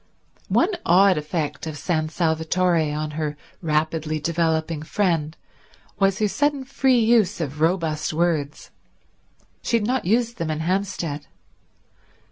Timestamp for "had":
9.77-9.85